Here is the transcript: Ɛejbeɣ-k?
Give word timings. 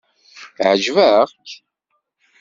Ɛejbeɣ-k? 0.69 1.47